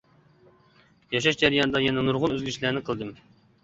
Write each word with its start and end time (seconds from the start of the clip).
ياشاش 1.17 1.39
جەريانىدا 1.43 1.85
يەنە 1.87 2.07
نۇرغۇن 2.11 2.37
ئۆزگىرىشلەرنى 2.37 2.87
قىلدىم. 2.93 3.19